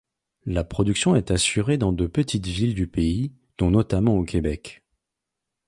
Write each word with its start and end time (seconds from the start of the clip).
La 0.47 0.63
production 0.63 1.15
est 1.15 1.29
assurée 1.29 1.77
dans 1.77 1.91
de 1.93 2.07
petites 2.07 2.47
villes 2.47 2.73
du 2.73 2.87
pays, 2.87 3.33
dont 3.59 3.69
notamment 3.69 4.17
au 4.17 4.23
Québec. 4.23 4.81